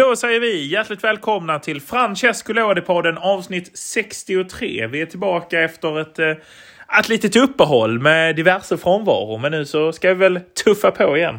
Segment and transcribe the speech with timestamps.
[0.00, 4.86] Då säger vi hjärtligt välkomna till Francesco Lodi-podden avsnitt 63.
[4.86, 9.38] Vi är tillbaka efter ett, eh, ett litet uppehåll med diverse frånvaro.
[9.38, 11.38] Men nu så ska vi väl tuffa på igen.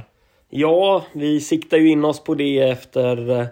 [0.49, 3.45] Ja, vi siktar ju in oss på det efter eh,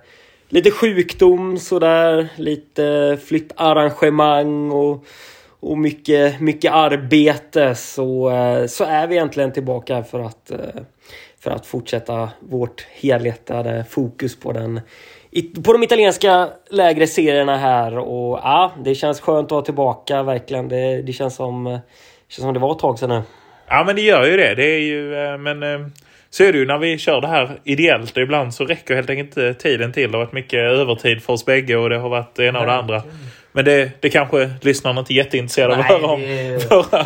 [0.49, 5.05] lite sjukdom sådär, lite flyttarrangemang och,
[5.59, 7.75] och mycket, mycket arbete.
[7.75, 10.51] Så, eh, så är vi äntligen tillbaka för att,
[11.43, 14.81] för att fortsätta vårt helhjärtade fokus på den
[15.63, 20.67] på de italienska lägre serierna här och ja, det känns skönt att vara tillbaka verkligen.
[20.67, 21.81] Det, det känns som, det
[22.27, 23.21] känns som det var ett tag sedan nu.
[23.67, 24.55] Ja, men det gör ju det.
[24.55, 25.91] Det är ju, men
[26.29, 28.17] så är det ju när vi kör det här ideellt.
[28.17, 30.11] Ibland så räcker helt enkelt inte tiden till.
[30.11, 32.65] Det har varit mycket övertid för oss bägge och det har varit det ena och
[32.65, 33.03] det andra.
[33.51, 36.21] Men det, det kanske lyssnarna inte är jätteintresserade av att höra om.
[36.69, 37.05] Våra,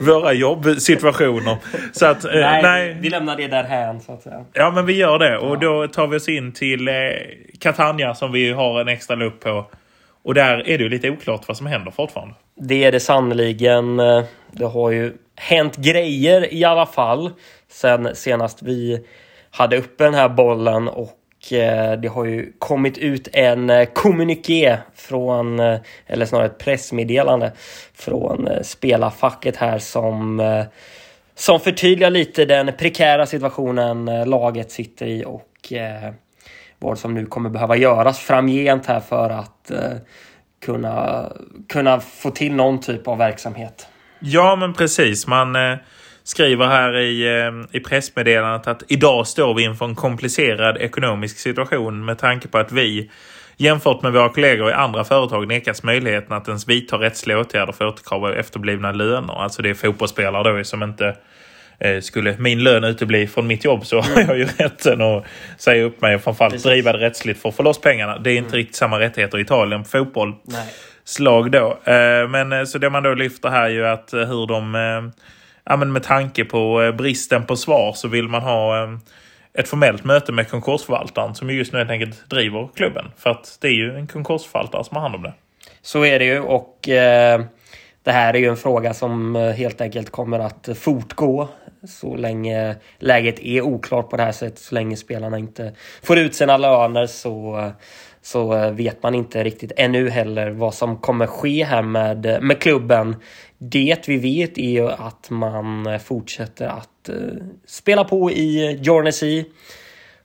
[0.00, 1.56] våra jobbsituationer.
[1.92, 4.44] Så att, nej, nej, vi lämnar det därhän så att säga.
[4.52, 5.38] Ja, men vi gör det.
[5.38, 6.94] Och då tar vi oss in till eh,
[7.60, 9.66] Catania som vi har en extra lupp på.
[10.24, 12.34] Och där är det ju lite oklart vad som händer fortfarande.
[12.60, 13.96] Det är det sannoliken.
[14.50, 17.30] Det har ju hänt grejer i alla fall
[17.68, 19.06] sen senast vi
[19.50, 23.84] hade uppe den här bollen och eh, Eh, det har ju kommit ut en eh,
[23.84, 27.52] kommuniké från, eh, eller snarare ett pressmeddelande
[27.94, 30.42] från spelarfacket här som
[31.34, 35.72] som förtydligar lite den prekära situationen laget sitter i och
[36.78, 39.72] vad som nu kommer behöva göras framgent här för att
[40.64, 41.26] kunna,
[41.68, 43.86] kunna få till någon typ av verksamhet.
[44.18, 45.26] Ja, men precis.
[45.26, 45.56] Man
[46.24, 52.04] skriver här i, eh, i pressmeddelandet att idag står vi inför en komplicerad ekonomisk situation
[52.04, 53.10] med tanke på att vi
[53.56, 57.86] jämfört med våra kollegor i andra företag nekas möjligheten att ens vidta rättsliga åtgärder för
[57.86, 59.42] återkrav av efterblivna löner.
[59.42, 61.16] Alltså det är fotbollsspelare då som inte
[61.78, 65.24] eh, skulle min lön utebli från mitt jobb så har jag ju rätten att
[65.58, 68.18] säga upp mig och framförallt driva det rättsligt för att få loss pengarna.
[68.18, 68.56] Det är inte mm.
[68.56, 70.34] riktigt samma rättigheter i Italien på fotboll.
[70.44, 70.74] Nej.
[71.04, 71.78] Slag då.
[71.84, 74.74] Eh, men så det man då lyfter här är ju att hur de
[75.64, 78.98] ja, men med tanke på eh, bristen på svar så vill man ha eh,
[79.54, 83.10] ett formellt möte med konkursförvaltaren som just nu helt enkelt driver klubben.
[83.16, 85.32] För att det är ju en konkursförvaltare som har hand om det.
[85.82, 87.40] Så är det ju och eh,
[88.02, 91.48] det här är ju en fråga som eh, helt enkelt kommer att fortgå
[91.88, 94.58] så länge läget är oklart på det här sättet.
[94.58, 97.70] Så länge spelarna inte får ut sina löner så,
[98.22, 102.40] så eh, vet man inte riktigt ännu heller vad som kommer ske här med, eh,
[102.40, 103.16] med klubben.
[103.58, 109.44] Det vi vet är ju att man eh, fortsätter att uh, spela på i Jornesy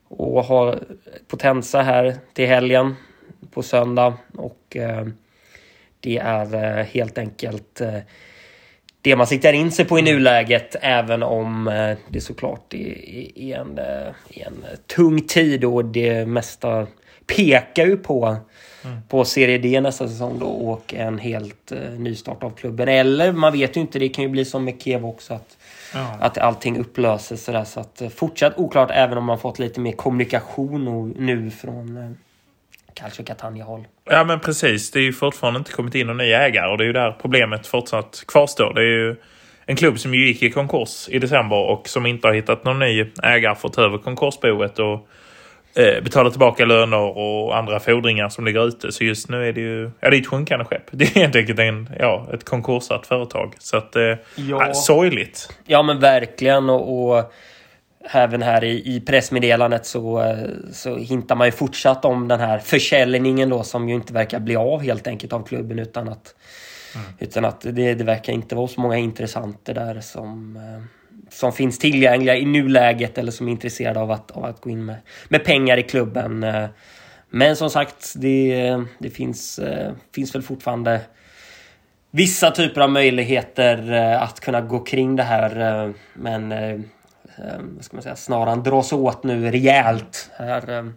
[0.07, 0.79] och har
[1.27, 2.95] Potenza här till helgen
[3.51, 5.07] på söndag och uh,
[5.99, 7.81] det är uh, helt enkelt
[9.01, 11.65] det man siktar in sig på i nuläget även om
[12.09, 16.87] det såklart är, är en, är en tung tid och det mesta
[17.35, 18.37] pekar ju på
[18.83, 18.97] mm.
[19.09, 22.87] på Serie D nästa säsong då och en helt uh, nystart av klubben.
[22.87, 25.57] Eller man vet ju inte, det kan ju bli som med Kev också att,
[25.93, 26.17] ja.
[26.19, 27.63] att allting upplöses sådär.
[27.63, 31.97] Så att uh, fortsatt oklart även om man fått lite mer kommunikation och, nu från
[31.97, 32.11] uh,
[32.93, 33.87] Calcio Catania-håll.
[34.05, 36.83] Ja men precis, det är ju fortfarande inte kommit in någon ny ägare och det
[36.83, 38.73] är ju där problemet fortsatt kvarstår.
[38.73, 39.15] Det är ju
[39.65, 42.79] en klubb som ju gick i konkurs i december och som inte har hittat någon
[42.79, 44.99] ny ägare fått över konkursboet och eh,
[45.75, 48.91] betala tillbaka löner och andra fordringar som ligger ute.
[48.91, 50.83] Så just nu är det ju ja, det är ett sjunkande skepp.
[50.91, 53.53] Det är helt enkelt en, ja, ett konkursat företag.
[53.59, 54.73] Så att, eh, ja.
[54.73, 55.49] sorgligt.
[55.65, 56.69] Ja men verkligen.
[56.69, 57.33] och, och
[58.11, 60.37] även här i, i pressmeddelandet så, eh,
[60.71, 64.55] så hintar man ju fortsatt om den här försäljningen då som ju inte verkar bli
[64.55, 66.35] av helt enkelt av klubben utan att,
[66.95, 67.07] mm.
[67.19, 70.83] utan att det, det verkar inte vara så många intressenter där som eh,
[71.29, 74.85] som finns tillgängliga i nuläget eller som är intresserade av att, av att gå in
[74.85, 74.95] med,
[75.27, 76.43] med pengar i klubben.
[76.43, 76.67] Eh,
[77.29, 81.01] men som sagt, det, det finns, eh, finns väl fortfarande
[82.11, 85.93] vissa typer av möjligheter eh, att kunna gå kring det här.
[86.13, 86.49] Men
[87.75, 90.31] vad ska man säga, snaran dras åt nu rejält.
[90.37, 90.91] Här,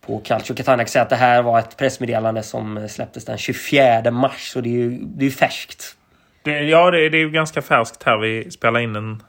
[0.00, 4.56] på Calcio Catania säga att det här var ett pressmeddelande som släpptes den 24 mars
[4.56, 5.97] och det är ju det är färskt.
[6.42, 8.18] Det, ja, det, det är ju ganska färskt här.
[8.18, 9.22] Vi spelar in den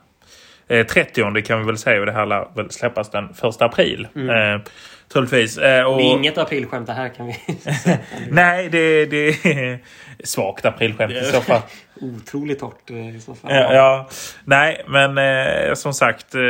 [0.67, 4.07] eh, 30 kan vi väl säga och det här lär väl släppas den 1 april.
[4.15, 4.55] Mm.
[4.55, 4.61] Eh,
[5.13, 5.57] troligtvis.
[5.57, 5.97] Eh, och...
[5.97, 7.35] Det är inget aprilskämt det här kan vi
[8.29, 9.79] Nej, det, det är
[10.23, 11.61] svagt aprilskämt i så fall.
[12.01, 13.51] Otroligt hårt eh, i så fall.
[13.53, 14.09] Ja, ja.
[14.45, 16.41] Nej, men eh, som sagt, eh,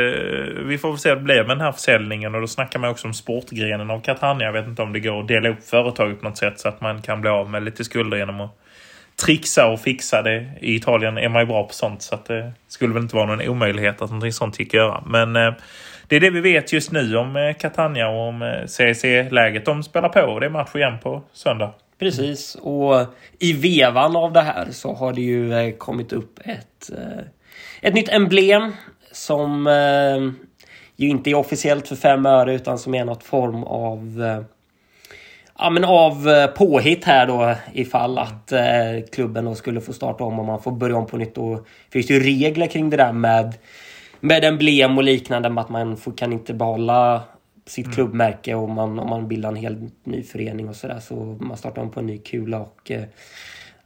[0.64, 2.34] vi får väl se hur det blir med den här försäljningen.
[2.34, 4.46] Och då snackar man också om sportgrenen av Catania.
[4.46, 6.80] Jag vet inte om det går att dela upp företaget på något sätt så att
[6.80, 8.59] man kan bli av med lite skulder genom att
[9.20, 10.46] trixa och fixa det.
[10.60, 13.26] I Italien är man ju bra på sånt så att det skulle väl inte vara
[13.26, 15.02] någon omöjlighet att någonting sånt gick att göra.
[15.06, 15.52] Men eh,
[16.06, 19.64] det är det vi vet just nu om eh, Catania och om eh, CEC-läget.
[19.64, 21.72] De spelar på och det är match igen på söndag.
[21.98, 23.06] Precis, och
[23.38, 26.90] i vevan av det här så har det ju kommit upp ett,
[27.80, 28.72] ett nytt emblem
[29.12, 29.66] som
[30.96, 34.22] ju inte är officiellt för fem öre utan som är något form av
[35.60, 38.60] ja, men av påhitt här då ifall att eh,
[39.12, 41.38] klubben då skulle få starta om och man får börja om på nytt.
[41.38, 43.54] Och finns det ju regler kring det där med
[44.20, 45.50] med emblem och liknande.
[45.50, 47.22] Med att man får, kan inte behålla
[47.66, 47.94] sitt mm.
[47.94, 51.00] klubbmärke och man, om man bildar en helt ny förening och sådär.
[51.00, 53.02] Så man startar om på en ny kula och eh,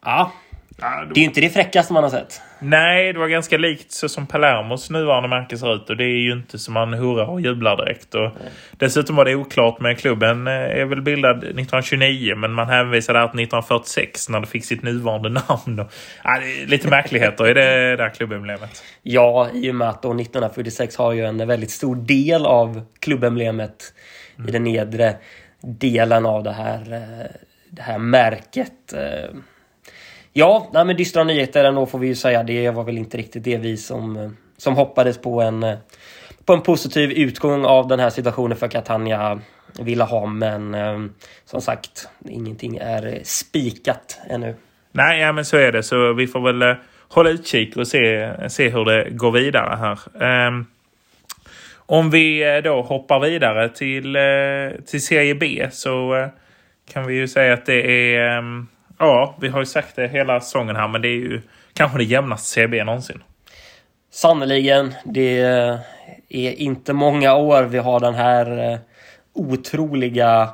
[0.04, 0.32] ja,
[0.80, 2.40] Ja, det är ju inte det fräckaste man har sett.
[2.64, 5.90] Nej, det var ganska likt så som Palermos nuvarande märke ser ut.
[5.90, 8.14] Och det är ju inte som man hurrar och jublar direkt.
[8.14, 8.30] Och
[8.70, 10.46] dessutom var det oklart med klubben.
[10.46, 14.82] Eh, är väl bildad 1929 men man hänvisade här till 1946 när det fick sitt
[14.82, 15.80] nuvarande namn.
[15.80, 15.92] Och,
[16.24, 18.84] ja, lite märkligheter i det där klubbemblemet.
[19.02, 23.94] Ja, i och med att då 1946 har ju en väldigt stor del av klubbemblemet
[24.38, 24.48] mm.
[24.48, 25.16] i den nedre
[25.60, 27.26] delen av det här, eh,
[27.70, 28.94] det här märket.
[30.36, 32.42] Ja, nej, men dystra nyheter ändå får vi ju säga.
[32.42, 35.76] Det var väl inte riktigt det vi som, som hoppades på en,
[36.44, 39.40] på en positiv utgång av den här situationen för Catania
[39.80, 40.26] ville ha.
[40.26, 40.98] Men eh,
[41.44, 44.54] som sagt, ingenting är spikat ännu.
[44.92, 45.82] Nej, ja, men så är det.
[45.82, 46.76] Så vi får väl eh,
[47.08, 50.46] hålla utkik och se, se hur det går vidare här.
[50.48, 50.66] Um,
[51.76, 54.16] om vi eh, då hoppar vidare till,
[54.86, 56.28] till Serie B så
[56.92, 58.68] kan vi ju säga att det är um,
[58.98, 61.42] Ja, vi har ju sagt det hela säsongen här, men det är ju
[61.72, 63.22] kanske det jämnaste CB någonsin.
[64.10, 64.94] Sannerligen.
[65.04, 65.40] Det
[66.28, 68.78] är inte många år vi har den här eh,
[69.32, 70.50] otroliga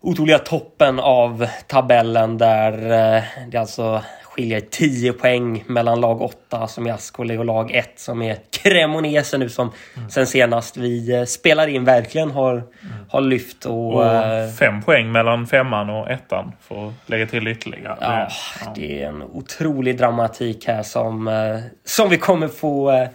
[0.00, 4.02] otroliga toppen av tabellen där eh, det alltså
[4.38, 9.38] skiljer 10 poäng mellan lag 8 som är Ascoli och lag 1 som är Cremonese
[9.38, 10.10] nu som mm.
[10.10, 12.64] sen senast vi eh, spelar in verkligen har, mm.
[13.08, 13.66] har lyft.
[13.66, 17.96] Och, och eh, fem poäng mellan femman och ettan för att lägga till ytterligare.
[18.00, 18.28] Ja, det,
[18.64, 18.72] ja.
[18.74, 23.06] det är en otrolig dramatik här som, eh, som vi kommer få,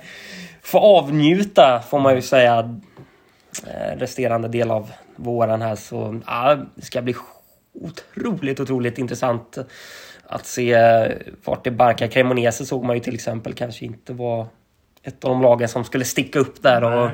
[0.63, 2.79] få avnjuta får man ju säga
[3.97, 5.75] resterande del av våren här.
[5.75, 7.15] Så ja, det ska bli
[7.73, 9.57] otroligt, otroligt intressant
[10.27, 10.77] att se
[11.45, 12.07] vart det barkar.
[12.07, 14.47] Cremonese såg man ju till exempel kanske inte var
[15.03, 17.09] ett av de lagen som skulle sticka upp där och,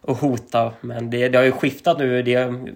[0.00, 0.72] och hota.
[0.80, 2.22] Men det, det har ju skiftat nu.
[2.22, 2.70] Det, jag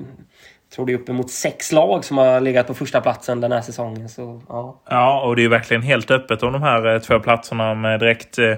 [0.75, 4.08] tror det är uppemot sex lag som har legat på första platsen den här säsongen.
[4.08, 4.82] Så, ja.
[4.90, 8.38] ja, och det är verkligen helt öppet om de här eh, två platserna med direkt
[8.38, 8.55] eh,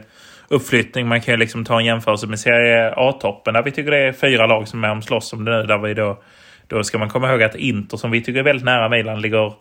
[0.49, 1.09] uppflyttning.
[1.09, 4.13] Man kan ju liksom ta en jämförelse med Serie A-toppen där vi tycker det är
[4.13, 5.63] fyra lag som är med om slåss om det nu.
[5.67, 6.23] Där vi då,
[6.73, 9.53] då ska man komma ihåg att Inter som vi tycker är väldigt nära Milan ligger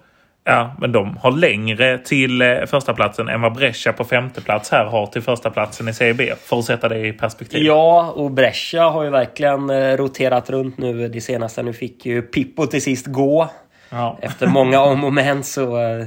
[0.44, 4.72] Ja, men de har längre till eh, första platsen än vad Brescia på femte plats
[4.72, 6.34] här har till första platsen i Serie B.
[6.44, 7.64] För att sätta det i perspektiv.
[7.64, 11.64] Ja, och Brescia har ju verkligen eh, roterat runt nu det senaste.
[11.64, 13.50] Nu fick ju Pippo till sist gå.
[13.90, 14.18] Ja.
[14.22, 16.06] Efter många om och men så, eh,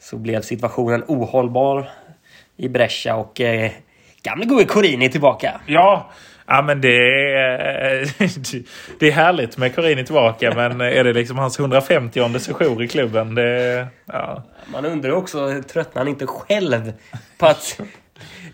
[0.00, 1.88] så blev situationen ohållbar
[2.56, 3.70] i Brescia och eh,
[4.22, 5.60] gamle gode Corini tillbaka.
[5.66, 6.10] Ja,
[6.50, 8.08] Ja, men det är,
[8.98, 10.52] det är härligt med Corini tillbaka.
[10.54, 13.34] men är det liksom hans 150 session i klubben?
[13.34, 14.42] Det, ja.
[14.72, 16.92] Man undrar också, tröttnar han inte själv
[17.38, 17.80] på att...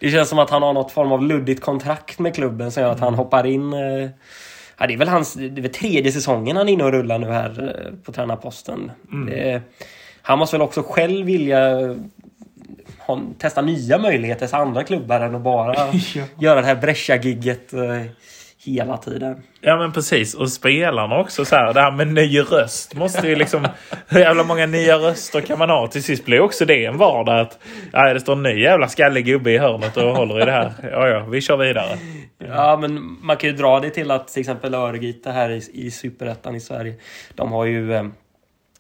[0.01, 2.91] Det känns som att han har något form av luddigt kontrakt med klubben som gör
[2.91, 3.73] att han hoppar in.
[3.73, 4.11] Eh,
[4.79, 7.19] ja, det är väl hans det är väl tredje säsongen han är inne och rullar
[7.19, 8.91] nu här eh, på tränarposten.
[9.13, 9.27] Mm.
[9.27, 9.63] Det,
[10.23, 11.95] han måste väl också själv vilja
[13.07, 15.75] ha, testa nya möjligheter till andra klubbar än att bara
[16.15, 16.25] ja.
[16.39, 18.03] göra det här Brescia-gigget eh,
[18.67, 19.43] hela tiden.
[19.61, 20.35] Ja men precis.
[20.35, 21.73] Och spelarna också så här.
[21.73, 23.69] Det här med ny röst måste ju liksom...
[24.09, 25.87] hur jävla många nya röster kan man ha?
[25.87, 27.41] Till sist blir också det en vardag.
[27.41, 27.59] Att
[27.93, 30.73] ja, det står en ny jävla skallig gubbe i hörnet och håller i det här.
[30.83, 31.99] Ja ja, vi kör vidare.
[32.39, 35.91] Ja men man kan ju dra det till att till exempel Örgryte här i, i
[35.91, 36.95] Superettan i Sverige.
[37.35, 38.05] De har ju eh,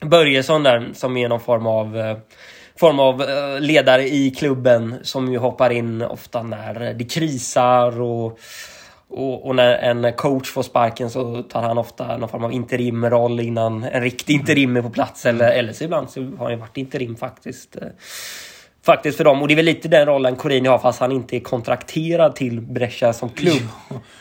[0.00, 2.16] Börjesson där som är någon form av eh,
[2.78, 8.38] form av eh, ledare i klubben som ju hoppar in ofta när det krisar och,
[9.08, 13.40] och, och, när en coach får sparken så tar han ofta någon form av interimroll
[13.40, 15.26] innan en riktig interim är på plats.
[15.26, 17.76] Eller, eller så ibland så har han varit interim faktiskt.
[18.84, 19.42] Eh, faktiskt för dem.
[19.42, 22.60] Och det är väl lite den rollen Corini har fast han inte är kontrakterad till
[22.60, 23.62] Brescia som klubb.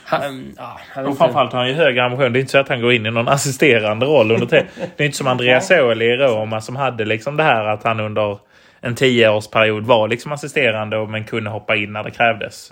[0.05, 2.34] Han, ja, och framförallt har han ju högre ambition.
[2.34, 4.32] Det är inte så att han går in i någon assisterande roll.
[4.32, 4.48] Under
[4.96, 8.00] det är inte som Andreas Oeli i Roma som hade liksom det här att han
[8.00, 8.38] under
[8.82, 12.72] en tioårsperiod var liksom assisterande men kunde hoppa in när det krävdes.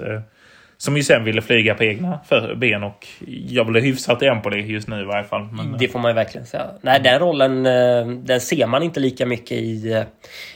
[0.82, 3.08] Som ju sen ville flyga på egna för ben och
[3.48, 5.50] jag blev hyfsat igen på det just nu i varje fall.
[5.52, 6.68] Men, Det får man ju verkligen säga.
[6.82, 10.04] Nej, den rollen eh, den ser man inte lika mycket i, eh,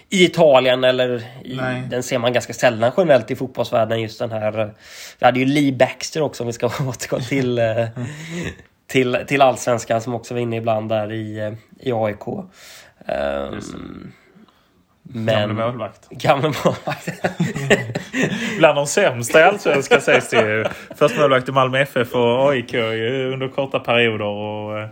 [0.10, 4.02] i Italien eller i, den ser man ganska sällan generellt i fotbollsvärlden.
[4.02, 4.60] Just den här.
[4.60, 4.68] eh,
[5.20, 7.86] Vi hade ju Lee Baxter också om vi ska återgå till, eh,
[8.88, 12.28] till, till allsvenskan som också var inne ibland där i, eh, i AIK.
[12.28, 14.12] Um,
[15.14, 16.10] Gamle målvakt.
[16.10, 17.10] Gamle målvakt.
[18.58, 20.66] Bland de sämsta i Allsvenskan sägs det ju.
[20.96, 24.26] Först målvakt i Malmö FF och AIK ju under korta perioder.
[24.26, 24.88] Och, eh,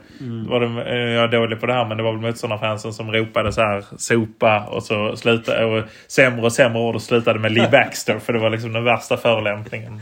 [0.50, 3.12] var det, eh, jag är dålig på det här men det var väl motståndarfansen som
[3.12, 7.52] ropade så här sopa och så slutade och sämre och sämre ord och slutade med
[7.52, 10.02] Lee Baxter för det var liksom den värsta förolämpningen.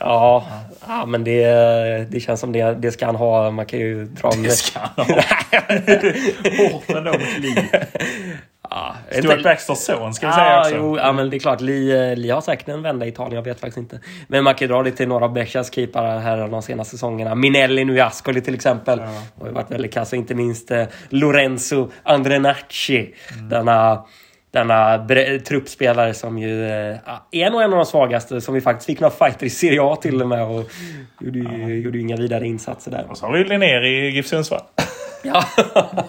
[0.00, 0.46] Ja,
[0.88, 1.44] ja, men det,
[2.10, 3.50] det känns som det, det ska han ha.
[3.50, 4.42] Man kan ju dra en...
[4.42, 5.14] Det ska han ha.
[6.58, 7.14] Hårt men mot
[8.70, 8.76] Lee.
[9.10, 10.74] Ja, Stuart Baxters son ska vi säga Ja, också.
[10.76, 11.60] jo, ja, men det är klart.
[11.60, 13.34] Li, Li har säkert en vända i Italien.
[13.36, 14.00] Jag vet faktiskt inte.
[14.28, 17.34] Men man kan ju dra det till några av Brescias keepare här de senaste säsongerna.
[17.34, 18.98] Minelli nu i Ascoli till exempel.
[19.40, 20.14] Har ju varit väldigt kass.
[20.14, 23.14] Inte minst eh, Lorenzo Andrenacci.
[23.32, 23.48] Mm.
[23.48, 24.04] Denna,
[24.50, 28.40] denna bre- truppspelare som ju eh, ja, är nog en av de svagaste.
[28.40, 30.42] Som vi faktiskt fick några fighter i Serie A till och med.
[30.42, 30.70] Och
[31.20, 33.06] gjorde, ju, gjorde ju inga vidare insatser där.
[33.10, 34.62] Och så har vi Linnér i GIF Sundsvall.
[35.22, 35.44] Ja.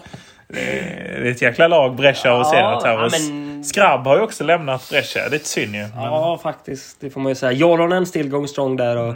[0.53, 0.79] Det
[1.17, 5.29] är ett jäkla lag Brescia och ja, men- Skrabb har ju också lämnat Brescia.
[5.29, 5.81] Det är ett synd ju.
[5.81, 6.98] Men ja, faktiskt.
[7.01, 7.51] Det får man ju säga.
[7.51, 8.98] Jolonen still going strong där.
[8.98, 9.15] Och,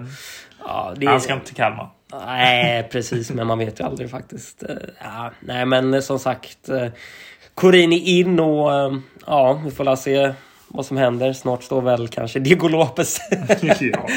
[0.67, 1.89] ja, det, han ska inte till Kalmar.
[2.25, 3.31] Nej, precis.
[3.31, 4.63] Men man vet ju aldrig faktiskt.
[4.63, 4.69] Eh,
[5.03, 6.69] Ja, nej, men som sagt.
[6.69, 6.87] eh,
[7.55, 8.93] Corini in och eh,
[9.27, 10.33] ja, vi får la se
[10.67, 11.33] vad som händer.
[11.33, 13.19] Snart står väl kanske Diego Lopez
[13.61, 13.99] ja.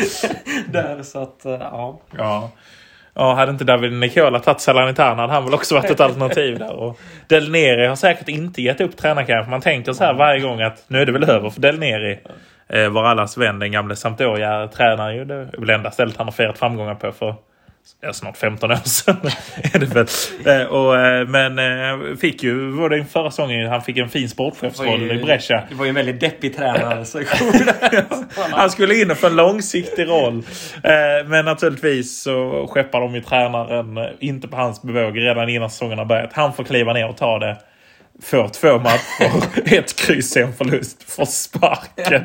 [0.72, 1.02] där.
[1.02, 2.00] Så att eh, ja.
[2.18, 2.50] Ja.
[3.18, 6.72] Ja, hade inte David Nicola tagit Salernitana hade han väl också varit ett alternativ där.
[6.72, 9.50] Och Del Neri har säkert inte gett upp tränarkarriären.
[9.50, 12.18] Man tänker så här varje gång att nu är det väl över för Del Neri.
[12.68, 15.28] Eh, var allas vän, den gamle Sampdoria-tränaren.
[15.28, 17.34] Det är väl enda stället han har firat framgångar på för
[18.00, 19.16] ja, snart 15 år sedan.
[19.74, 20.06] är det väl.
[20.46, 24.28] Eh, och, eh, men eh, fick ju, var det förra säsongen, han fick en fin
[24.28, 25.62] sportchefsroll i Brescia.
[25.68, 27.04] Det var ju en väldigt deppig tränare.
[27.04, 27.22] Så
[28.50, 30.42] Han skulle in och få en långsiktig roll.
[31.26, 36.04] Men naturligtvis så skeppar de ju tränaren inte på hans bevåg redan innan säsongen har
[36.04, 36.32] börjat.
[36.32, 37.56] Han får kliva ner och ta det.
[38.22, 39.44] Får två matcher,
[39.78, 42.22] ett kryss, en förlust, får sparken.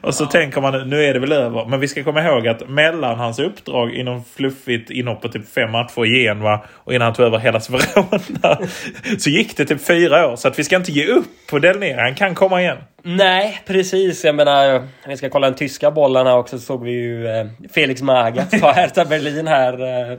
[0.00, 1.66] Och så tänker man nu är det väl över.
[1.66, 5.70] Men vi ska komma ihåg att mellan hans uppdrag inom fluffigt inhopp på typ fem
[5.70, 8.58] matcher i Genua och innan han tog över hela Verona
[9.18, 10.36] så gick det typ fyra år.
[10.36, 12.00] Så att vi ska inte ge upp på Del Nero.
[12.00, 12.78] Han kan komma igen.
[13.02, 14.24] Nej, precis.
[14.24, 18.02] Jag menar, vi ska kolla den tyska här också så såg vi ju eh, Felix
[18.02, 20.18] Magath ta Hertha Berlin här eh,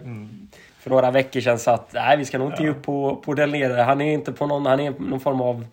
[0.88, 1.60] för några veckor sedan.
[1.60, 3.82] Så att nej, vi ska nog inte ge upp på, på Del Nere.
[3.82, 5.66] Han är inte på någon, han är någon form av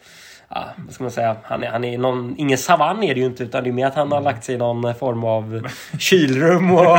[0.48, 1.36] Ja, vad ska man säga?
[1.42, 3.86] Han är, han är någon, ingen savann är det ju inte utan det är mer
[3.86, 5.68] att han har lagt sig i någon form av
[5.98, 6.98] kylrum och...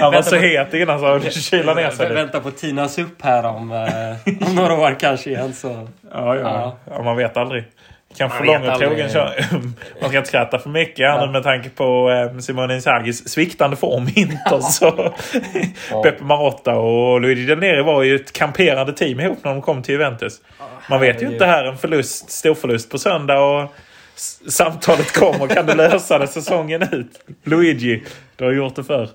[0.00, 2.14] Han var så het innan så han kylade ner sig lite.
[2.14, 5.88] Vänta på Tinas upp här om, eh, om några år kanske igen så...
[6.12, 6.76] Ja, ja.
[6.90, 7.64] ja, man vet aldrig.
[8.16, 9.44] Kanske lång och trogen kör.
[10.00, 14.08] Man ska inte skratta för mycket nu med tanke på eh, Simone Inzagis sviktande form
[14.08, 14.60] i Inter.
[14.60, 14.90] Så
[16.02, 19.82] Peppe Marotta och Luigi Del Neri var ju ett kamperande team ihop när de kom
[19.82, 20.40] till Juventus.
[20.90, 23.74] Man vet ju inte här en förlust, stor förlust på söndag och
[24.48, 25.46] samtalet kommer.
[25.46, 27.20] Kan du lösa det säsongen ut?
[27.44, 28.02] Luigi,
[28.36, 29.08] du har gjort det förr.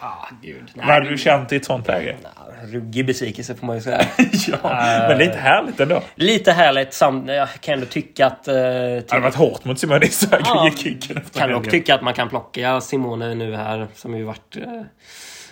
[0.00, 0.70] Ah, gud.
[0.74, 2.16] Vad hade du känt i ett sånt läge?
[2.62, 4.06] Ruggig besvikelse får man ju säga.
[4.48, 6.02] Ja, men lite härligt ändå.
[6.14, 6.94] Lite härligt.
[6.94, 8.48] Sam jag kan ändå tycka att...
[8.48, 12.02] Eh, Det hade varit hårt mot Simone Inzaghi Ja, i kicken kan dock tycka att
[12.02, 14.82] man kan plocka Simone nu här som ju varit, eh,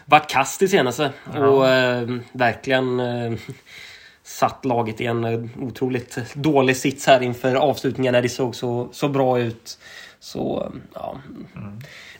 [0.05, 1.11] varit kast i senaste.
[1.37, 3.01] Och eh, verkligen
[4.25, 9.09] satt laget i en otroligt dålig sits här inför avslutningen när det såg så, så
[9.09, 9.79] bra ut.
[10.21, 11.17] Så, ja.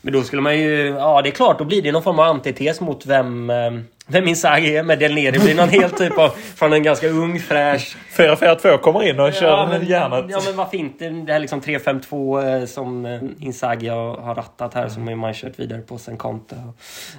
[0.01, 0.87] Men då skulle man ju...
[0.87, 3.71] Ja, det är klart, då blir det någon form av antites mot vem, eh,
[4.07, 5.31] vem Inzaghi är med Del Neri.
[5.31, 6.29] Det blir någon helt typ av...
[6.29, 10.25] Från en ganska ung, fräsch 4-4-2 kommer in och kör Ja med men, järnet.
[10.29, 11.09] ja men varför inte?
[11.09, 15.81] Det här liksom 3-5-2 eh, som eh, Inzaghi har, rattat här som man kört vidare
[15.81, 16.55] på sen Conte.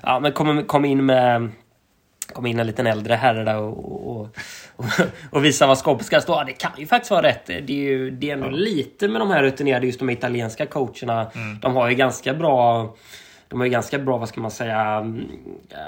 [0.03, 1.51] Ja men kom, kom in med
[2.33, 4.29] kom in en liten äldre herre där och, och, och,
[5.31, 6.33] och visa vad skåpet ska stå.
[6.33, 7.47] Ja, det kan ju faktiskt vara rätt.
[7.47, 11.31] Det är ju det är ändå lite med de här rutinerade, just de italienska coacherna.
[11.63, 12.95] De har ju ganska bra
[13.51, 15.29] de har ju ganska bra, vad ska man säga, mm,
[15.71, 15.79] eh,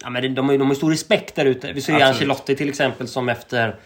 [0.00, 1.72] ja, men de har ju de har stor respekt där ute.
[1.72, 2.02] Vi ser ju.
[2.02, 3.76] Ancelotti till exempel som efter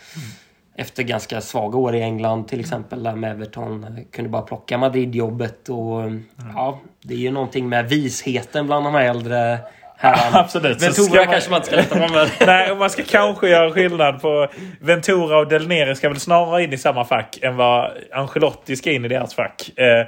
[0.74, 5.68] efter ganska svaga år i England till exempel där med Everton kunde bara plocka Madrid-jobbet
[5.68, 6.24] och Mm.
[6.54, 9.58] ja, det är ju någonting med visheten bland de här äldre
[10.32, 10.82] Absolut.
[10.82, 12.28] Ventura man- kanske man inte ska leta på men...
[12.46, 14.48] Nej, och man ska kanske göra skillnad på
[14.80, 18.90] Ventura och Del Neri ska väl snarare in i samma fack än vad Ancelotti ska
[18.90, 19.78] in i deras fack.
[19.78, 20.06] Eh,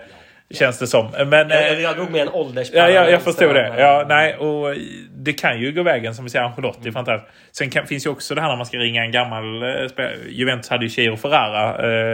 [0.54, 1.08] Känns det som.
[1.26, 2.94] Men, Jag, eh, jag drog med en Ja, åldersparallell.
[2.94, 3.74] jag, jag förstod det.
[3.78, 4.74] Ja, nej, och
[5.16, 6.80] det kan ju gå vägen som vi säger Ancelotti.
[6.80, 6.92] Mm.
[6.92, 7.32] Fantastiskt.
[7.52, 10.14] Sen kan, finns ju också det här när man ska ringa en gammal eh, spelare.
[10.28, 11.68] Juventus hade ju Chiro Ferrara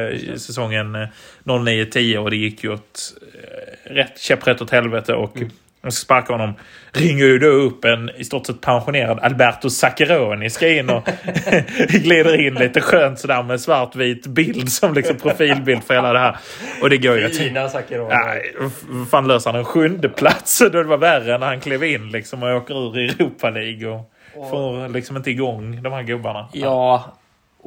[0.08, 1.08] eh, säsongen eh,
[1.44, 3.00] 09-10 och det gick ju åt
[3.34, 5.14] eh, rätt käpprätt åt helvete.
[5.14, 5.50] Och Mm.
[5.86, 6.54] De ska sparka honom.
[6.92, 11.08] Ringer ju då upp en i stort sett pensionerad Alberto Zaccheroni ska in och
[11.88, 16.36] glider in lite skönt sådär med svartvit bild som liksom profilbild för hela det här.
[16.82, 17.68] Och det går ju Fina.
[18.08, 21.84] Nej, f- fan löser han en sjunde plats då det var värre när han klev
[21.84, 26.48] in liksom och åker ur Europa League och får liksom inte igång de här gubbarna.
[26.52, 27.16] Ja,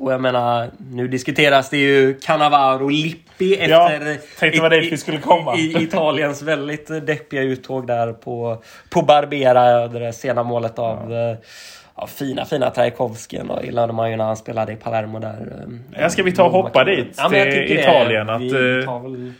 [0.03, 3.69] och jag menar, nu diskuteras det ju Cannavaro Lippi efter...
[3.69, 5.55] Ja.
[5.57, 9.87] I, i Italiens väldigt deppiga uttåg där på, på Barbera.
[9.87, 11.35] Det där sena målet av ja.
[11.95, 13.39] Ja, fina, fina Trajkovskij.
[13.49, 15.65] Och gillade man ju när han spelade i Palermo där.
[15.99, 17.81] Ja, ska vi ta och hoppa dit Ja, men jag till tycker det.
[17.81, 18.29] Italien?
[18.29, 19.33] Att, vi eh, tar väl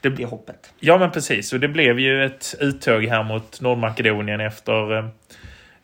[0.00, 0.72] det- det hoppet.
[0.80, 1.52] Ja, men precis.
[1.52, 5.08] Och det blev ju ett uttåg här mot Nordmakedonien efter...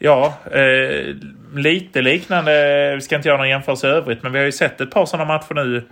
[0.03, 1.15] Ja, eh,
[1.55, 2.95] lite liknande.
[2.95, 5.07] Vi ska inte göra någon jämförelse i övrigt, men vi har ju sett ett par
[5.07, 5.85] sådana matcher nu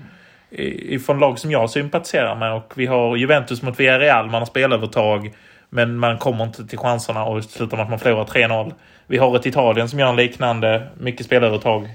[1.06, 2.52] Från lag som jag sympatiserar med.
[2.52, 4.26] Och vi har Juventus mot Villarreal.
[4.26, 5.34] Man har spelövertag,
[5.70, 8.72] men man kommer inte till chanserna och slutar med att man förlorar 3-0.
[9.06, 11.88] Vi har ett Italien som gör en liknande, mycket spelövertag.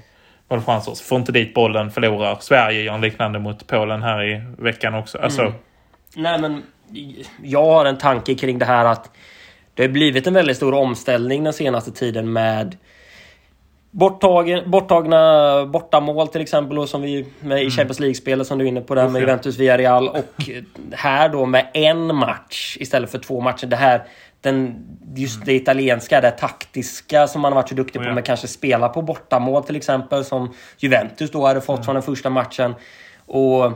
[0.50, 1.04] Målchanser.
[1.04, 2.36] Får inte dit bollen, förlorar.
[2.40, 5.18] Sverige gör en liknande mot Polen här i veckan också.
[5.18, 5.54] Alltså, Mm.
[6.16, 6.62] Nej, men
[7.42, 9.10] jag har en tanke kring det här att
[9.74, 12.76] det har blivit en väldigt stor omställning den senaste tiden med
[13.90, 18.68] borttagen, borttagna bortamål till exempel och som vi med i Champions League-spelet som du är
[18.68, 19.20] inne på där med Mm.
[19.22, 20.50] Juventus Villarreal och
[20.92, 23.66] här då med en match istället för två matcher.
[23.66, 24.02] Det här
[24.40, 28.48] den, just det italienska, det taktiska som man har varit så duktig på med kanske
[28.48, 31.84] spela på bortamål till exempel som Juventus då hade fått Mm.
[31.84, 32.74] från den första matchen.
[33.26, 33.72] Och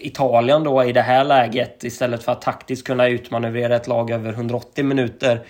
[0.00, 4.32] Italien då i det här läget istället för att taktiskt kunna utmanövrera ett lag över
[4.32, 5.40] 180 minuter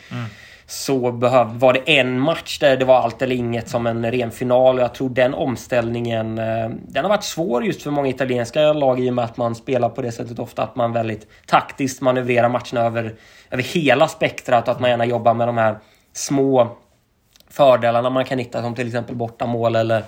[0.71, 4.31] så behöv, var det en match där det var allt eller inget som en ren
[4.31, 4.77] final.
[4.77, 9.01] Och jag tror den omställningen eh, den har varit svår just för många italienska lag
[9.01, 12.49] i och med att man spelar på det sättet ofta att man väldigt taktiskt manövrerar
[12.49, 13.15] matcherna över,
[13.51, 15.79] över hela spektrat och att man gärna jobbar med de här
[16.13, 16.77] små
[17.49, 20.05] fördelarna man kan hitta som till exempel bortamål eller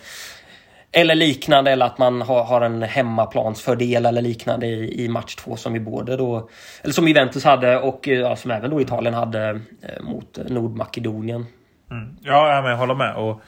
[0.93, 5.57] eller liknande, eller att man har, har en hemmaplansfördel eller liknande i, i match två
[5.57, 6.49] som vi både då...
[6.83, 9.49] Eller som Juventus hade och eh, ja, som även då Italien hade
[9.83, 11.47] eh, mot Nordmakedonien.
[11.91, 12.17] Mm.
[12.23, 13.15] Ja, ja, jag håller med.
[13.15, 13.43] Och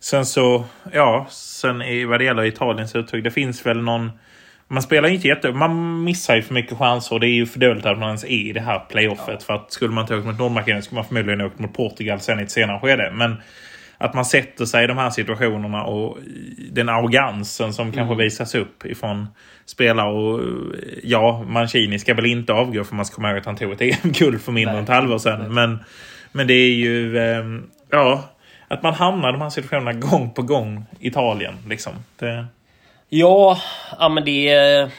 [0.00, 4.10] sen så, ja, sen i, vad det gäller Italiens uttryck, det finns väl någon...
[4.68, 5.52] Man spelar inte jätte...
[5.52, 8.24] Man missar ju för mycket chanser och det är ju för dåligt att man ens
[8.24, 9.42] är i det här playoffet.
[9.42, 12.40] För att skulle man inte åkt mot Nordmakedonien skulle man förmodligen åkt mot Portugal sen
[12.40, 13.10] i ett senare skede.
[13.14, 13.36] Men
[13.98, 16.18] att man sätter sig i de här situationerna och
[16.70, 19.28] den arrogansen som kanske visas upp ifrån
[19.66, 20.12] spelare.
[20.12, 20.40] Och
[21.02, 23.80] ja, Mancini ska väl inte avgå för man ska komma ihåg att han tog ett
[23.80, 25.54] EM-guld för mindre än ett halvår sedan.
[25.54, 25.78] Men,
[26.32, 27.18] men det är ju...
[27.18, 28.22] ehm, ja,
[28.68, 31.54] att man hamnar i de här situationerna gång på gång Italien.
[31.68, 31.92] Liksom.
[32.18, 32.46] Det,
[33.08, 33.58] Ja,
[33.98, 34.90] ja men det är...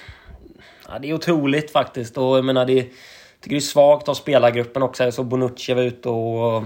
[0.89, 2.17] Ja, det är otroligt faktiskt.
[2.17, 2.85] Och jag menar, det, jag
[3.41, 5.11] tycker det är svagt av spelargruppen också.
[5.11, 6.63] Så Bonucci var ute och,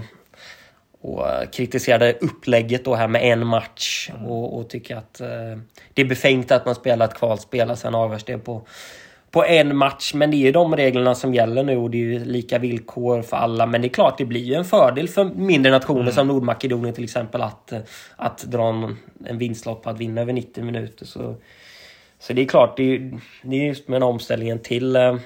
[1.02, 4.10] och eh, kritiserade upplägget då här med en match.
[4.26, 5.58] Och, och tycker att eh,
[5.94, 8.62] det är befängt att man spelar ett kvalspel och sen avgörs det på,
[9.30, 10.14] på en match.
[10.14, 13.22] Men det är ju de reglerna som gäller nu och det är ju lika villkor
[13.22, 13.66] för alla.
[13.66, 17.04] Men det är klart, det blir ju en fördel för mindre nationer som Nordmakedonien till
[17.04, 17.80] exempel att, eh,
[18.16, 21.06] att dra en, en vinstlott på att vinna över 90 minuter.
[21.06, 21.36] Så,
[22.18, 25.16] så det är klart, det är, det är just med den omställningen till, eh,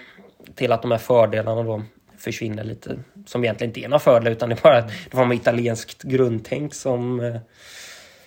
[0.55, 1.83] till att de här fördelarna då
[2.19, 2.99] försvinner lite.
[3.27, 6.75] Som egentligen inte är några fördelar utan det är bara det var ett italienskt grundtänk
[6.75, 7.37] som, eh,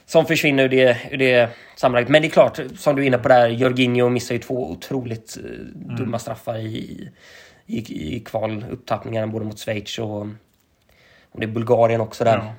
[0.05, 2.09] som försvinner ur det, ur det sammanhanget.
[2.09, 5.37] Men det är klart, som du är inne på där, Jorginho missar ju två otroligt
[5.37, 5.51] eh,
[5.97, 7.09] dumma straffar i,
[7.65, 7.77] i,
[8.15, 10.21] i kvalupptappningarna både mot Schweiz och,
[11.31, 12.37] och det är Bulgarien också där.
[12.37, 12.53] Ja.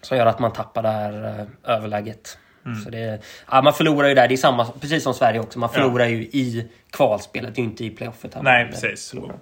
[0.00, 2.38] Som gör att man tappar det här eh, överläget.
[2.84, 5.58] Så det, ja, man förlorar ju där, det är samma, precis som Sverige också.
[5.58, 5.80] Man Ja.
[5.80, 8.36] förlorar ju i kvalspelet, ju inte i playoffet.
[8.42, 9.10] Nej, precis.
[9.10, 9.36] förlorar.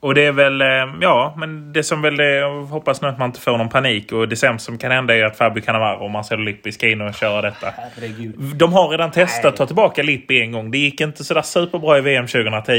[0.00, 0.66] Och det är väl, eh,
[1.00, 4.12] ja, men det som väl är, jag hoppas nu att man inte får någon panik.
[4.12, 7.00] Och det sämsta som kan hända är att Fabio Cannavaro och Marcelo Lippi ska in
[7.00, 7.74] och köra detta.
[7.76, 8.34] Herregud.
[8.56, 9.48] De har redan testat Nej.
[9.48, 10.70] att ta tillbaka Lippi en gång.
[10.70, 12.72] Det gick inte sådär superbra i VM 2010.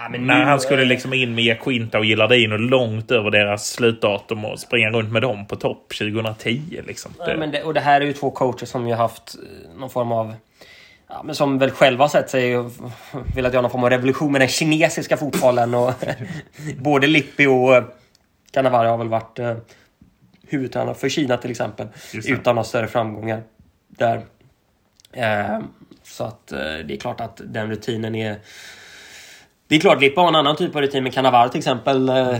[0.00, 4.44] Ja, men När han skulle liksom in med Jaquinta och Gillardino långt över deras slutdatum
[4.44, 6.60] och springa runt med dem på topp 2010.
[6.86, 7.12] Liksom.
[7.18, 10.12] Ja, det, och det här är ju två coacher som ju haft eh, någon form
[10.12, 10.34] av...
[11.08, 12.72] Ja, men som väl själva har sett sig och
[13.34, 15.74] velat göra någon form av revolution med den kinesiska fotbollen.
[15.74, 15.92] Och
[16.78, 17.84] både Lippi och eh,
[18.50, 19.56] Cannavaro har väl varit eh,
[20.46, 21.88] huvudtränare för Kina till exempel.
[22.12, 23.42] Utan några större framgångar
[23.88, 24.22] där.
[25.12, 25.58] Eh,
[26.02, 28.36] så att eh, det är klart att den rutinen är
[29.68, 32.38] Det är klart, Lippa har en annan typ av rutin, men Cannavaro till exempel eh,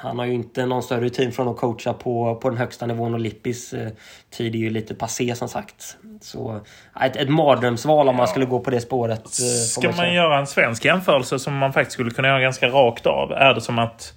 [0.00, 3.14] han har ju inte någon större rutin från att coacha på, på den högsta nivån
[3.14, 3.88] och Lippis eh,
[4.30, 5.96] tid är ju lite passé som sagt.
[6.20, 6.60] Så
[7.00, 9.24] ett, ett mardrömsval om man skulle gå på det spåret.
[9.24, 13.06] Eh, Ska man göra en svensk jämförelse som man faktiskt skulle kunna göra ganska rakt
[13.06, 13.32] av?
[13.32, 14.12] Är det som att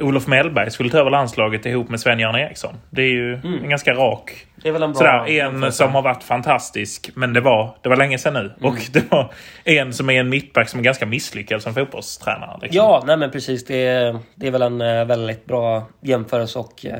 [0.00, 2.74] Olof Mellberg skulle ta över landslaget ihop med Sven-Göran Eriksson.
[2.90, 3.62] Det är ju mm.
[3.64, 4.46] en ganska rak...
[4.62, 4.98] Det är väl en bra...
[4.98, 8.40] Sådär, en som har varit fantastisk, men det var, det var länge sedan nu.
[8.40, 8.54] Mm.
[8.60, 9.32] Och det var
[9.64, 12.58] en som är en mittback som är ganska misslyckad som fotbollstränare.
[12.62, 12.76] Liksom.
[12.76, 13.66] Ja, nej men precis.
[13.66, 16.58] Det är, det är väl en eh, väldigt bra jämförelse.
[16.58, 16.98] Och, äh,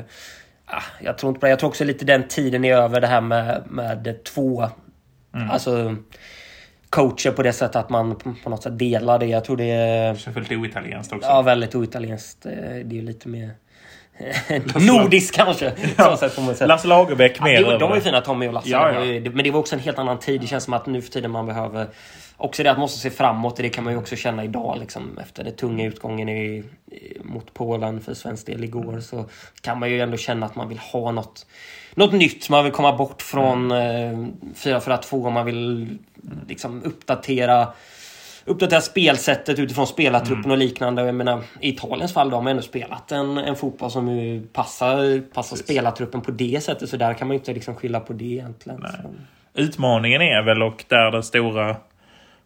[1.01, 1.49] jag tror inte på det.
[1.49, 4.69] Jag tror också lite den tiden är över det här med, med två...
[5.35, 5.49] Mm.
[5.49, 5.95] Alltså
[6.91, 9.25] coacher på det sättet att man på något sätt delar det.
[9.25, 10.15] Jag tror det är...
[10.15, 11.29] Så väldigt oitalienskt också.
[11.29, 12.45] Ja, väldigt oitalienskt.
[12.45, 13.51] Eh, det är ju lite mer...
[14.87, 15.73] Nordiskt kanske.
[15.97, 16.17] Ja.
[16.17, 17.61] Så Lasse Lagerbäck mer.
[17.61, 18.69] Ja, de var ju fina Tommy och Lasse.
[18.69, 19.31] Ja, ja.
[19.33, 20.41] Men det var också en helt annan tid.
[20.41, 21.87] Det känns som att nu för tiden man behöver...
[22.37, 23.57] Också det att man måste se framåt.
[23.57, 24.77] Det kan man ju också känna idag.
[24.79, 26.63] Liksom, efter den tunga utgången i,
[27.23, 28.99] mot Polen för svensk del igår.
[28.99, 29.25] Så
[29.61, 31.45] kan man ju ändå känna att man vill ha något
[31.95, 32.49] något nytt.
[32.49, 33.77] Man vill komma bort från eh,
[34.55, 35.29] 4-4-2.
[35.29, 35.97] Man vill
[36.47, 37.67] liksom uppdatera
[38.45, 40.51] uppdatera spelsättet utifrån spelartruppen mm.
[40.51, 41.05] och liknande.
[41.05, 44.41] Jag menar, I Italiens fall då har man ändå spelat en, en fotboll som ju
[44.41, 46.89] passar, passar spelartruppen på det sättet.
[46.89, 48.85] Så där kan man ju inte liksom skylla på det egentligen.
[49.53, 51.75] Utmaningen är väl, och där det stora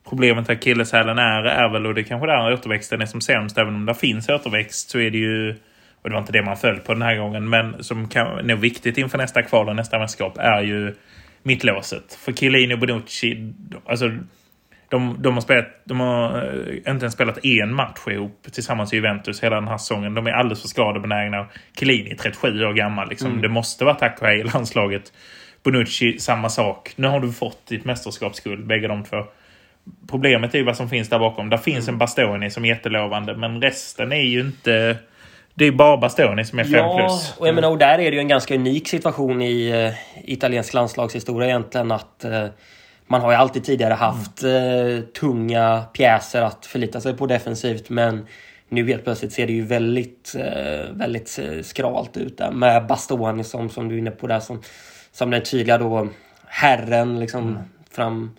[0.09, 3.57] problemet med akilleshälen är, är väl, och det är kanske där återväxten är som sämst.
[3.57, 5.55] Även om det finns återväxt så är det ju
[6.05, 8.59] och det var inte det man föll på den här gången, men som kan nog
[8.59, 10.95] viktigt inför nästa kval och nästa mästerskap är ju
[11.43, 12.13] mittlåset.
[12.13, 13.53] För Chiellini och Bonucci,
[13.85, 14.11] alltså
[14.89, 18.95] de, de, har spelat, de har eh, inte ens spelat en match ihop tillsammans i
[18.95, 20.13] Juventus hela den här säsongen.
[20.13, 21.47] De är alldeles för skadebenägna.
[21.79, 23.09] Chiellini är 37 år gammal.
[23.09, 23.29] Liksom.
[23.29, 23.41] Mm.
[23.41, 25.13] Det måste vara tack och hej i landslaget.
[25.63, 26.93] Bonucci, samma sak.
[26.95, 29.17] Nu har du fått ditt mästerskapsguld, bägge de två.
[30.09, 31.49] Problemet är ju vad som finns där bakom.
[31.49, 34.97] Där finns en Bastoni som är jättelovande, men resten är ju inte...
[35.57, 37.35] Det är bara Bastoni som är 5 ja, plus.
[37.37, 39.93] och jag menar, och där är det ju en ganska unik situation i uh,
[40.23, 42.45] italiensk landslagshistoria egentligen att uh,
[43.07, 48.27] man har ju alltid tidigare haft uh, tunga pjäser att förlita sig på defensivt men
[48.69, 50.35] nu helt plötsligt ser det ju väldigt,
[50.91, 54.61] väldigt skralt ut där med Bastoni som, som du är inne på där som,
[55.11, 56.07] som den tydliga då
[56.45, 57.61] herren liksom mm.
[57.91, 58.35] fram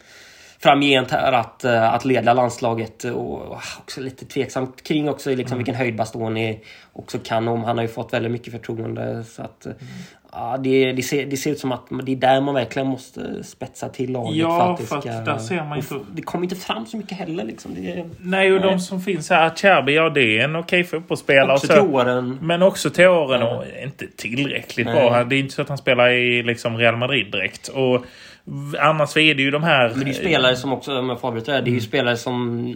[0.59, 5.59] framgent här att, eh, att leda landslaget och också lite tveksamt kring också liksom mm.
[5.59, 6.61] vilken höjd Bastoni
[6.93, 7.65] också kan om.
[7.65, 9.25] Han har ju fått väldigt mycket förtroende.
[9.25, 9.79] Så att, mm.
[10.37, 13.45] Ja, det, det, ser, det ser ut som att det är där man verkligen måste
[13.45, 14.37] spetsa till laget.
[14.37, 15.95] Ja, för att, för att där ser man inte...
[16.13, 17.45] Det kommer inte fram så mycket heller.
[17.45, 17.75] Liksom.
[17.75, 18.71] Det, nej, och nej.
[18.71, 19.51] de som finns här.
[19.57, 21.55] Cherby, ja det är en okej fotbollsspelare.
[21.55, 22.39] Också till åren.
[22.43, 24.95] Men också till åren och inte tillräckligt nej.
[24.95, 25.25] bra.
[25.25, 27.69] Det är inte så att han spelar i liksom Real Madrid direkt.
[27.69, 28.05] Och
[28.79, 29.89] Annars är det ju de här...
[29.89, 31.81] Men det är ju spelare som också, om jag får avbryta det, det är ju
[31.81, 32.75] spelare som...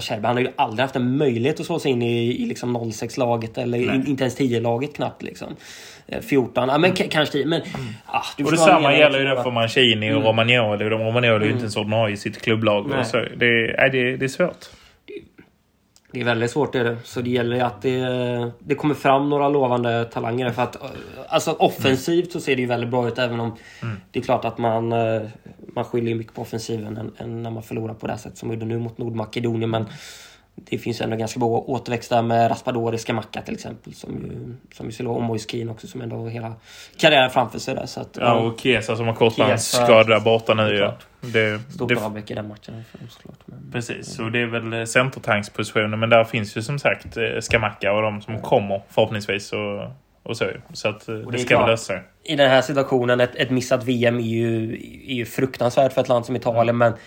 [0.00, 2.76] Sherby, han har ju aldrig haft en möjlighet att slå sig in i, i liksom
[2.76, 5.56] 06-laget eller in, inte ens 10-laget knappt liksom.
[6.20, 7.08] 14, ja men mm.
[7.10, 7.62] kanske 10 men...
[7.62, 7.86] Mm.
[8.06, 10.22] Ah, och detsamma gäller ju för Mancini och mm.
[10.22, 10.84] Romagnoli.
[10.84, 13.06] Romagnoli är ju inte ens ordinarie i sitt klubblag.
[13.06, 14.66] Så det, är, det, det är svårt.
[16.14, 16.96] Det är väldigt svårt är det.
[17.04, 18.00] Så det gäller att det,
[18.58, 20.50] det kommer fram några lovande talanger.
[20.50, 20.76] För att,
[21.28, 23.96] alltså offensivt så ser det ju väldigt bra ut även om mm.
[24.10, 25.22] det är klart att man, eh,
[25.74, 28.54] man skiljer mycket på offensiven än, än när man förlorar på det sättet som vi
[28.54, 29.70] gjorde nu mot Nordmakedonien.
[29.70, 29.86] Men
[30.54, 33.94] det finns ändå ganska bra återväxt där med Raspadori, Skamacka till exempel.
[33.94, 36.54] Som ju, som ju skulle vara Moiskin också som ändå har hela
[36.96, 37.86] karriären framför sig där.
[37.86, 40.74] Så att, ja, och Kesa som har kortbandsskada där borta nu.
[40.74, 40.94] Ja.
[41.20, 42.84] Det, Stort det, avbräck i den matchen.
[42.90, 43.38] För dem, såklart.
[43.46, 46.00] Men, precis, och det är väl centertankspositionen.
[46.00, 49.52] Men där finns ju som sagt eh, Skamacka och de som kommer förhoppningsvis.
[49.52, 49.82] Och,
[50.22, 50.46] och så.
[50.72, 52.02] Så att eh, det, det ska väl lösa sig.
[52.24, 54.74] I den här situationen, ett, ett missat VM är ju,
[55.08, 56.76] är ju fruktansvärt för ett land som Italien.
[56.76, 56.78] Mm.
[56.78, 56.98] Men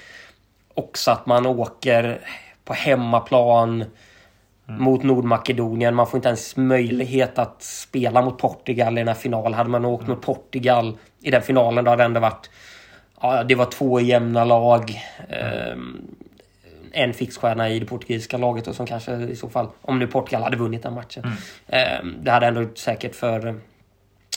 [0.73, 2.19] också att man åker
[2.67, 3.86] på hemmaplan
[4.67, 4.84] mm.
[4.84, 5.95] mot Nordmakedonien.
[5.95, 9.53] Man får inte ens möjlighet att spela mot Portugal i den här finalen.
[9.53, 10.15] Hade man åkt mm.
[10.15, 12.49] mot Portugal i den finalen då hade det ändå varit...
[13.21, 15.01] Ja, det var två jämna lag.
[15.30, 16.01] Mm.
[16.91, 20.43] En fixstjärna i det portugisiska laget och som kanske i så fall, om nu Portugal
[20.43, 21.23] hade vunnit den matchen.
[21.23, 21.36] Mm.
[21.67, 23.60] Eh, det hade ändå säkert för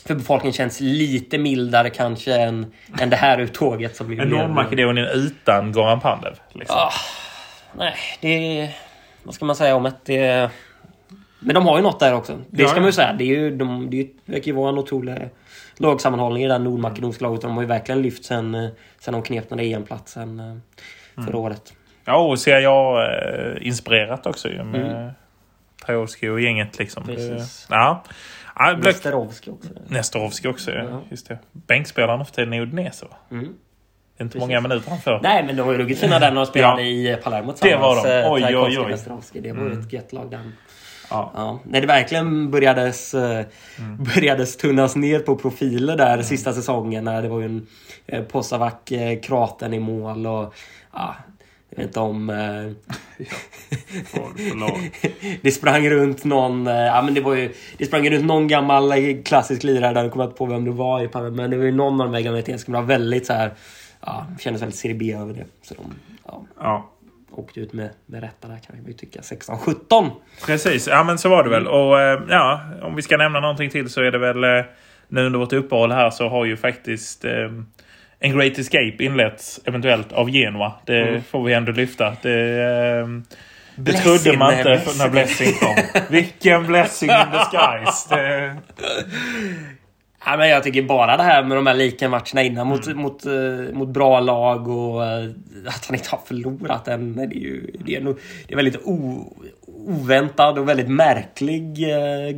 [0.06, 3.96] för befolkningen känns lite mildare kanske än, än det här uttåget.
[3.96, 6.32] Som vi Nordmakedonien utan Goran Pandev?
[6.52, 6.76] Liksom.
[6.78, 6.92] Ah,
[7.76, 8.70] nej, det...
[9.22, 10.50] Vad ska man säga om det?
[11.40, 12.38] Men de har ju något där också.
[12.50, 13.12] Det ska man ju säga.
[13.12, 15.28] Det, är ju, de, det verkar ju vara en otrolig
[15.76, 17.40] lagsammanhållning i det här nordmakedonska laget.
[17.40, 20.56] De har ju verkligen lyft sen, sen de knep den där EM-platsen eh,
[21.14, 21.40] förra mm.
[21.40, 21.72] året.
[22.04, 25.11] Ja, och ser jag eh, inspirerat också ju med mm.
[25.87, 27.04] Trajovski och gänget liksom.
[27.04, 27.66] Precis.
[27.70, 28.04] Ja.
[28.56, 29.68] ja Nesterovski också.
[29.88, 31.00] Nestorovski också, ja.
[31.11, 31.38] Just det.
[31.52, 33.16] Bänkspelaren för tiden i Udinese va?
[33.30, 33.54] Mm.
[34.20, 35.20] Inte många minuter han får.
[35.22, 37.14] Nej, men de var ju ruggigt fina där när de spelade Ja.
[37.14, 37.94] i Palermo Det var de.
[37.94, 38.78] tillsammans, eh, Oj, oj,
[39.33, 39.42] oj.
[39.42, 40.52] Det var ju ett gött lag den.
[41.11, 41.33] Ja.
[41.35, 43.44] Ja, när det verkligen börjades, eh,
[44.14, 47.04] börjades tunnas ner på profiler där sista säsongen.
[47.04, 47.66] När det var ju en
[48.06, 50.54] eh, Posavac, eh, Kraten i mål och
[50.92, 51.14] ja,
[51.70, 52.30] jag vet inte om...
[52.30, 53.26] Eh,
[55.42, 56.66] det sprang runt någon...
[56.66, 57.52] Ja, men det var ju...
[57.78, 58.92] Det sprang runt någon gammal
[59.24, 60.02] klassisk lirare där.
[60.02, 62.14] Jag kommer inte på vem det var i Men det var ju någon av de
[62.14, 62.72] här gamla italienska.
[62.72, 63.50] Det var väldigt så här...
[64.06, 65.44] Ja, kändes väldigt Serie B över det.
[65.62, 65.94] Så de
[66.26, 66.90] ja, Ja.
[67.30, 69.20] åkte ut med, med rätta där kan man ju tycka.
[69.20, 70.10] 16-17.
[70.46, 71.66] Precis, ja men så var det väl.
[71.66, 74.64] Och eh, ja, om vi ska nämna någonting till så är det väl eh,
[75.08, 77.50] nu under vårt uppehåll här så har ju faktiskt eh,
[78.18, 80.72] en Great Escape inletts eventuellt av Genua.
[80.86, 81.22] Det Mm.
[81.22, 82.16] får vi ändå lyfta.
[82.22, 83.22] Det,
[83.76, 84.98] det trodde man inte blessing.
[84.98, 85.76] när Blessing kom.
[86.10, 88.14] Vilken blessing in disguise.
[88.14, 88.56] Det,
[90.24, 93.26] Ja, men jag tycker bara det här med de här lika matcherna innan mot, mot,
[93.26, 95.30] eh, mot bra lag och eh,
[95.66, 97.16] att han inte har förlorat än.
[97.16, 99.24] Det är ju det är nog, det är väldigt o,
[99.66, 102.37] oväntad och väldigt märklig eh,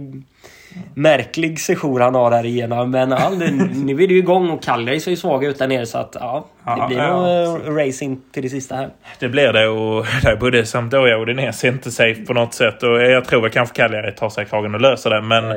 [0.95, 2.91] Märklig session han har där igenom.
[2.91, 3.31] Men ja,
[3.75, 6.17] nu, är det ju igång och Cagliari ser ju svaga ut där nere så att
[6.21, 8.89] ja, det Ja, blir ja, nog eh, racing till det sista här.
[9.19, 12.83] det blir det och där både Sampdoria och Udinese är inte safe på något sätt.
[12.83, 15.21] Och jag tror väl kanske Cagliari tar sig kragen och löser det.
[15.23, 15.55] Men Ja.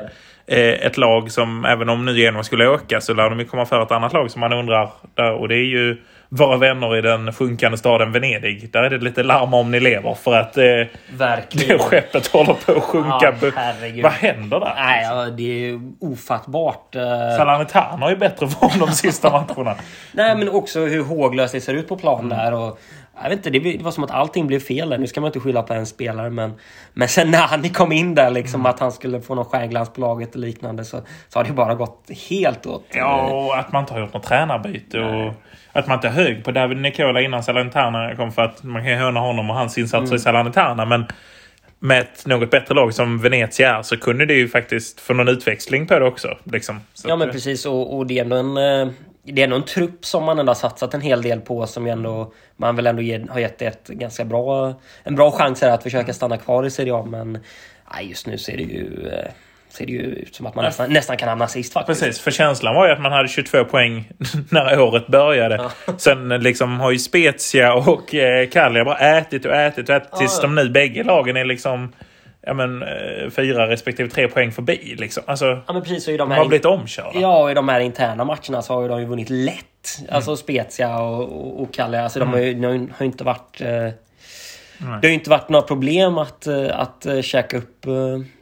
[0.56, 3.66] eh, ett lag som, även om nu Genoa skulle åka, så lär de ju komma
[3.66, 4.90] för ett annat lag som man undrar.
[5.16, 5.98] Där, och det är ju
[6.30, 8.70] våra vänner i den sjunkande staden Venedig.
[8.72, 11.80] Där är det lite larm om ni lever för att eh, det Verkligen.
[11.80, 13.34] skeppet håller på att sjunka.
[13.42, 13.52] Ja.
[14.04, 14.74] Vad händer där?
[14.76, 16.96] Nej, ja, det är ofattbart.
[16.96, 17.02] eh.
[17.38, 19.76] Salernitana har ju bättre form de sista matcherna.
[20.12, 22.54] Nej, men också hur håglöst det ser ut på plan där.
[22.54, 22.80] Och,
[23.22, 24.98] jag vet inte, det var som att allting blev fel där.
[24.98, 26.54] Nu ska man inte skylla på en spelare, men,
[26.94, 28.70] men sen när han kom in där, liksom Mm.
[28.70, 31.76] att han skulle få någon stjärnglans på laget och liknande, så, så har det bara
[31.76, 32.86] gått helt åt...
[32.94, 35.00] Ja, och att man inte har gjort något tränarbyte.
[35.00, 35.34] Och
[35.72, 38.92] att man inte är hög på David Nicola innan Salernitana kom för att man kan
[38.92, 40.16] ju höna honom och hans insatser Mm.
[40.16, 40.86] i Salernitana.
[40.86, 41.06] Men
[41.80, 45.28] med ett något bättre lag som Venezia är så kunde det ju faktiskt få någon
[45.28, 46.38] utväxling på det också.
[46.44, 46.80] Liksom.
[46.94, 48.58] Så Ja men eh, precis och, och det är ändå en...
[48.58, 48.94] eh,
[49.26, 51.88] Det är ändå en trupp som man ändå har satsat en hel del på som
[51.88, 55.84] ändå man väl ändå ge, har gett ett ganska bra, en bra chans här att
[55.84, 57.40] försöka stanna kvar i Serie A men
[57.94, 59.32] nej, just nu ser det ju eh,
[59.70, 62.02] ser det ju ut som att man nästan, nästan kan hamna sist faktiskt.
[62.02, 64.10] Precis, för känslan var ju att man hade 22 poäng
[64.50, 65.70] när året började.
[65.98, 70.42] Sen liksom har ju Spezia och eh, bara ätit och ätit och ätit tills Ja.
[70.42, 71.94] de nu bägge lagen är liksom
[72.46, 74.96] ja, men, eh, fyra respektive tre poäng förbi.
[74.98, 75.24] Liksom.
[75.28, 77.20] Alltså, Ja men precis de har blivit omkörda.
[77.20, 80.00] Ja, i de här interna matcherna så har ju de ju vunnit lätt.
[80.00, 80.16] Mm.
[80.16, 82.04] Alltså Spezia och, och, och Cagliari.
[82.04, 83.62] Alltså de har ju, de har inte varit...
[83.62, 83.90] Eh,
[84.78, 87.92] det har ju inte varit några problem att, eh, att uh, käka upp eh,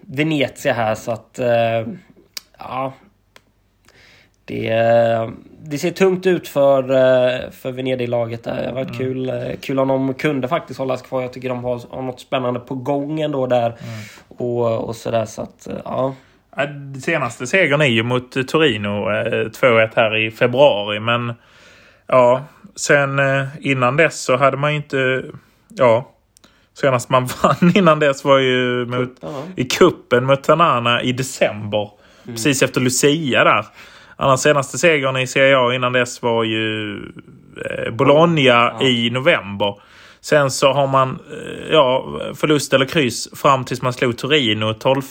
[0.02, 1.40] Venezia här så att...
[1.40, 1.88] eh,
[2.58, 2.94] ja.
[4.46, 4.70] Det,
[5.66, 8.44] det ser tungt ut för, eh, för Venedig-laget.
[8.44, 11.22] Det har varit kul, eh, kul om de kunde faktiskt hållas kvar.
[11.22, 13.76] Jag tycker de har, har något spännande på gång ändå där.
[14.28, 16.16] Och, och sådär så att, eh, ja.
[17.04, 19.12] Senaste segern är ju mot Torino.
[19.12, 21.00] eh, 2-1 här i februari.
[21.00, 21.34] Men
[22.08, 22.44] ja,
[22.76, 23.22] sen
[23.62, 25.24] innan dess så hade man ju inte...
[25.70, 26.10] Ja,
[26.74, 29.24] senast man vann innan dess var ju mot,
[29.56, 31.90] i kuppen mot Tanana i december.
[32.26, 33.66] Precis efter Lucia där.
[34.24, 36.96] Annars senaste segern i Serie A innan dess var ju
[37.66, 39.76] eh, Bologna i november.
[40.22, 42.06] Sen så har man eh, ja,
[42.36, 45.02] förlust eller kryss fram tills man slog Torino 12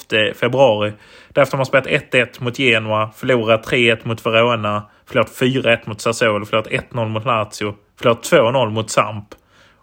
[0.40, 0.92] februari.
[1.28, 6.44] Därefter har man spelat 1-1 mot Genoa, förlorat 3-1 mot Verona, förlorat 4-1 mot Sassuolo,
[6.44, 9.28] förlorat 1-0 mot Lazio, förlorat 2-0 mot Samp.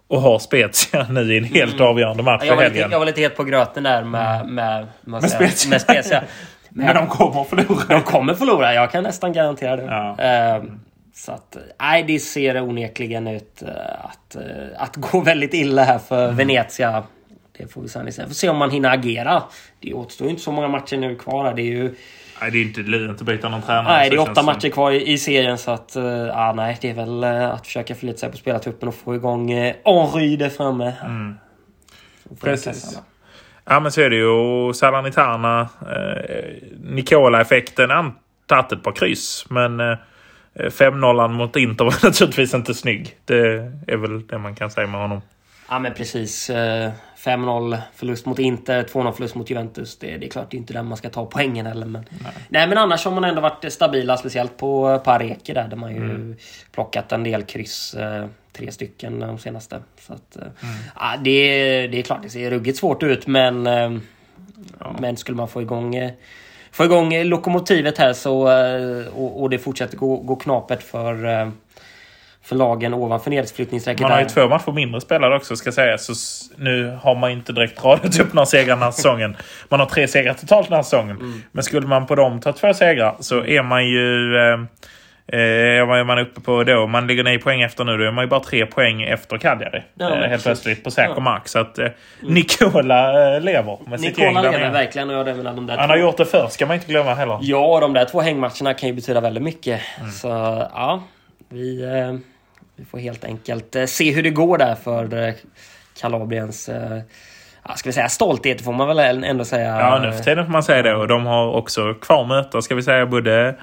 [0.07, 2.47] Och har Spezia nu i en helt avgörande match Mm.
[2.47, 5.69] Jag var, lite, jag var lite het på gröten där med, med, med, Med Spezia.
[5.69, 6.23] med Spezia.
[6.69, 7.84] Men de kommer att förlora.
[7.88, 9.84] De kommer förlora, jag kan nästan garantera det.
[9.84, 10.17] Ja.
[10.19, 10.79] Ehm,
[11.13, 13.69] så att, nej, det ser onekligen ut eh,
[14.05, 14.41] att, eh,
[14.77, 16.36] att gå väldigt illa här för Mm.
[16.38, 17.03] Venezia.
[17.58, 18.25] Det får vi sen se.
[18.27, 19.43] Får se om man hinner agera.
[19.79, 21.45] Det återstår ju inte så många matcher nu kvar.
[21.45, 21.53] här.
[21.53, 21.95] Det är ju
[22.41, 23.88] Nej, det är inte lönt att byta någon tränare.
[23.97, 25.58] nej, det är åtta känns matcher kvar i, i serien.
[25.58, 28.95] Så att, eh, ja, nej, det är väl att försöka förlita sig på spelartruppen och
[28.95, 29.53] få igång
[29.86, 30.93] Henry där framme.
[32.23, 32.99] Vi Precis.
[33.69, 34.27] Ja, men så är det ju.
[34.27, 36.53] Och Salernitana, eh,
[36.84, 38.13] Nicola-effekten, han
[38.45, 39.45] tagit ett par kryss.
[39.49, 39.97] Men eh,
[40.55, 43.15] 5-0 mot Inter var naturligtvis inte snygg.
[43.25, 45.21] Det är väl det man kan säga med honom.
[45.69, 46.49] Ja men precis.
[46.49, 49.97] Eh, 5-0 förlust mot Inter, 2-0 förlust mot Juventus.
[49.97, 51.86] Det, det är klart det är inte där man ska ta poängen heller.
[51.86, 52.05] Men,
[52.49, 52.67] nej.
[52.67, 54.17] men annars har man ändå varit stabila.
[54.17, 55.67] Speciellt på Pareke där.
[55.67, 56.36] Där man ju
[56.71, 57.93] plockat en del kryss.
[57.93, 59.79] Eh, tre stycken de senaste.
[59.99, 60.43] Så att, eh,
[60.95, 63.67] ja, det, är- det är klart det ser ruggigt svårt ut men...
[63.67, 63.91] Eh,
[64.99, 65.95] Men skulle man få igång...
[65.95, 66.12] Eh,
[66.71, 68.51] få igång eh, lokomotivet här så...
[68.51, 71.25] Eh, och, och det fortsätter gå, gå knapert för...
[72.49, 74.01] För lagen ovanför nedflyttningsstrecket.
[74.01, 76.05] Man har ju två matcher mindre spelade också ska sägas.
[76.05, 76.13] Så
[76.57, 79.38] nu har man inte direkt radat upp några segrar den här säsongen.
[79.69, 81.17] Man har tre segrar totalt den här säsongen.
[81.17, 81.43] Mm.
[81.51, 84.35] Men skulle man på dem ta två segrar så är man ju...
[84.38, 84.53] Eh,
[85.39, 86.88] eh, vad är man uppe på då?
[86.88, 87.97] Man ligger nio poäng efter nu.
[87.97, 89.83] Då är man ju bara tre poäng efter Cagliari.
[89.93, 91.12] Ja, eh, helt plötsligt på säker Ja.
[91.12, 91.23] Mm.
[91.23, 91.47] mark.
[91.47, 91.88] Så att eh,
[92.21, 95.09] Nikola eh, lever med där lever verkligen.
[95.09, 97.39] Och väl de där Han två- har gjort det förr ska man inte glömma heller.
[97.41, 99.81] Ja, de där två hängmatcherna kan ju betyda väldigt mycket.
[99.99, 100.12] Mm.
[100.12, 100.27] Så
[100.73, 101.03] ja,
[101.49, 102.15] vi, eh,
[102.79, 105.33] vi får helt enkelt eh, se hur det går där för eh,
[106.01, 106.99] Kalabriens eh,
[107.67, 109.79] ja, ska vi säga stolthet får man väl ändå säga.
[109.79, 110.95] Ja, nu för tiden får man säga det.
[110.95, 113.55] Och de har också kvar möten, ska vi säga, både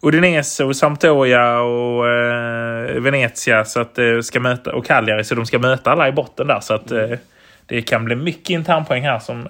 [0.00, 5.24] Udinese och Sampdoria och eh, Venezia så att, eh, ska möta, och Cagliari.
[5.24, 6.60] Så de ska möta alla i botten där.
[6.60, 7.10] Så att eh,
[7.66, 9.18] det kan bli mycket internpoäng här.
[9.18, 9.48] Som,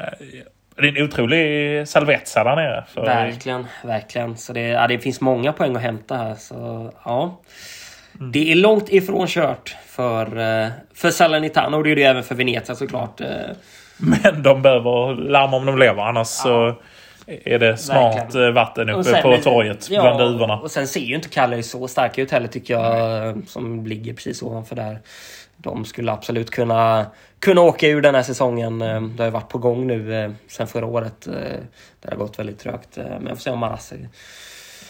[0.76, 2.84] det är en otrolig salvetsa där nere.
[2.88, 4.36] För, Verkligen, verkligen.
[4.36, 6.34] Så det, ja, det finns många poäng att hämta här.
[6.34, 7.40] Så ja.
[8.20, 8.32] Mm.
[8.32, 10.26] Det är långt ifrån kört för,
[10.64, 13.20] eh, för Salernitana och det är det även för Venezia såklart.
[13.20, 13.26] Eh,
[13.96, 16.02] Men de behöver larma om de lever.
[16.02, 16.74] Annars så
[17.26, 18.46] är det smart Verkligen.
[18.48, 20.56] eh, vatten uppe sen- på torget ja, bland duvorna.
[20.60, 23.26] Och sen ser ju inte Cagliari så starka ut heller tycker jag.
[23.28, 24.98] eh, Som ligger precis ovanför där.
[25.56, 27.06] De skulle absolut kunna,
[27.38, 28.78] kunna åka ur den här säsongen.
[28.78, 28.86] Det
[29.18, 31.28] har ju varit på gång nu sen förra året.
[32.00, 32.96] Det har gått väldigt trögt.
[32.96, 34.08] Men jag får se om Marassi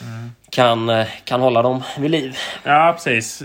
[0.03, 0.31] Mm.
[0.51, 2.37] kan, eh, kan hålla dem vid liv.
[2.65, 3.43] Ja, precis.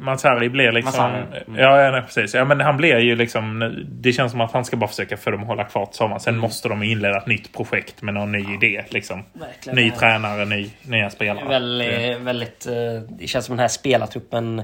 [0.00, 1.04] Mansari blir liksom...
[1.04, 1.58] Mm.
[1.58, 2.34] Ja, ja nej, precis.
[2.34, 3.74] Ja, men han blir ju liksom...
[3.88, 6.20] Det känns som att han ska bara försöka få dem att hålla kvar sommaren.
[6.20, 8.84] Sen måste de inleda ett nytt projekt med någon ny idé.
[8.88, 9.24] Liksom.
[9.32, 9.76] Verkligen.
[9.76, 11.48] Ny tränare, ny, nya spelare.
[11.48, 14.62] Väldigt, väldigt, eh, det känns som den här spelartruppen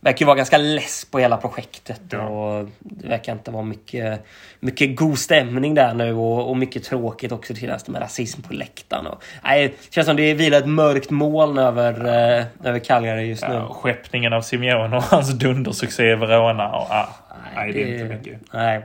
[0.00, 2.00] verkar ju vara ganska less på hela projektet.
[2.10, 2.18] Ja.
[2.28, 4.24] Och det verkar inte vara mycket,
[4.60, 8.52] mycket god stämning där nu och, och mycket tråkigt också till nästan med rasism på
[8.54, 9.06] läktaren.
[9.06, 11.92] Och, nej, det känns som det vilar ett mörkt moln över,
[12.38, 13.54] eh, över Cagliari just nu.
[13.54, 16.68] Ja, skeppningen av Simeone och hans dundersuccé i Verona.
[16.76, 17.08] Och, ah,
[17.54, 18.40] nej, det är inte mycket.
[18.52, 18.80] Nej.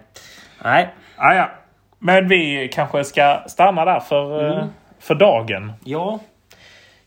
[0.64, 0.90] Nej.
[1.18, 1.52] Ah, ja.
[2.00, 4.68] Men vi kanske ska stanna där för, eh, Mm.
[5.00, 5.74] för dagen.
[5.84, 6.20] Ja,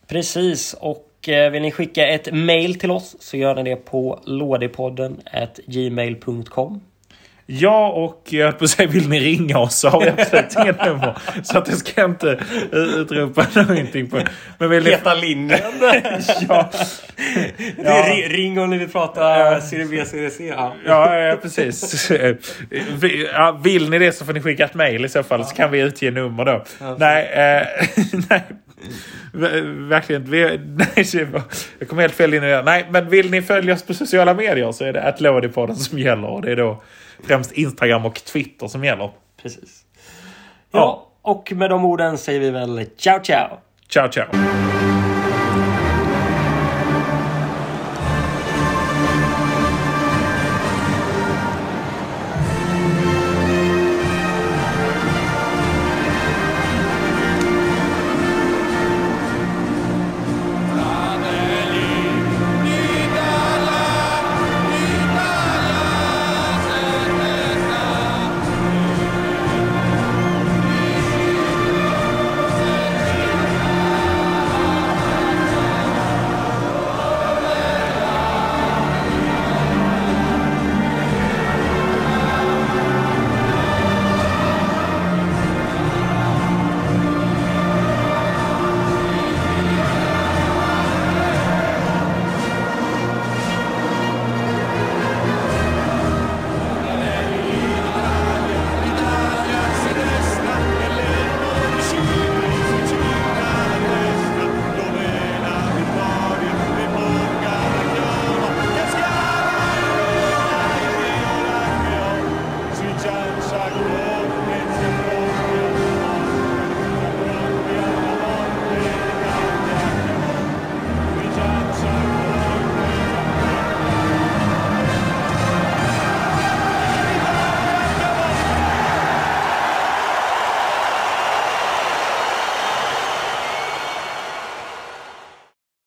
[0.06, 0.74] precis.
[0.74, 1.04] Och
[1.50, 5.16] vill ni skicka ett mail till oss så gör ni det på lådepodden
[5.66, 6.80] gmail.com.
[7.50, 11.18] Ja, och jag på säga, vill ni ringa oss så har vi absolut inget nummer.
[11.42, 12.30] Så att det ska jag inte
[12.72, 14.20] eh, utropa någonting på.
[14.58, 14.90] Men vill ni...
[14.90, 15.58] Heta linjen.
[16.48, 16.70] ja,
[17.76, 20.46] Det är ri- ring om ni vill prata Serie B, Serie C.
[20.56, 20.74] Ja.
[20.86, 22.10] ja, ja, precis.
[23.00, 25.54] Vi- Ja, vill ni det så får ni skicka ett mejl i så fall så
[25.54, 26.64] kan vi utge nummer då.
[26.98, 27.66] nej, eh,
[28.30, 28.42] nej.
[29.32, 30.30] Ver- Verkligen.
[30.30, 30.60] Vi,
[30.96, 31.28] nej,
[31.78, 32.62] jag kom helt fel in i det.
[32.62, 36.28] Nej, men vill ni följa oss på sociala medier så är det attlådipodden som gäller.
[36.28, 36.82] Och det är då
[37.26, 39.10] främst Instagram och Twitter som gäller.
[39.42, 39.84] Precis.
[40.72, 43.58] Ja, och med de orden säger vi väl ciao ciao.
[43.88, 44.26] Ciao, ciao!